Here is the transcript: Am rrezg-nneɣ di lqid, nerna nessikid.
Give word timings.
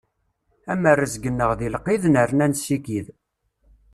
Am 0.71 0.83
rrezg-nneɣ 0.93 1.51
di 1.59 1.69
lqid, 1.75 2.03
nerna 2.13 2.45
nessikid. 2.47 3.07